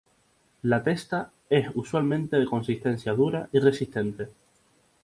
La 0.63 0.81
testa 0.83 1.31
es 1.51 1.67
usualmente 1.75 2.35
de 2.39 2.47
consistencia 2.47 3.13
dura 3.13 3.49
y 3.51 3.59
resistente. 3.59 4.29